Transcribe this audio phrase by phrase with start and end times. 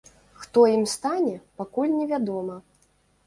[0.43, 2.57] Хто ім стане, пакуль невядома.